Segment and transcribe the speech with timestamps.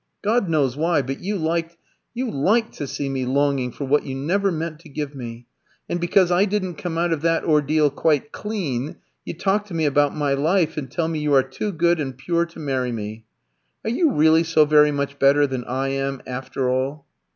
[0.23, 1.77] God knows why, but you liked
[2.15, 5.45] you liked to see me longing for what you never meant to give me.
[5.87, 8.95] And because I didn't come out of that ordeal quite clean,
[9.25, 12.17] you talk to me about my life, and tell me you are too good and
[12.17, 13.25] pure to marry me.
[13.83, 17.05] Are you really so very much better than I am, after all?"